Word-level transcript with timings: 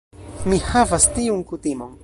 Mi 0.53 0.57
havas 0.69 1.07
tiun 1.19 1.47
kutimon. 1.53 1.97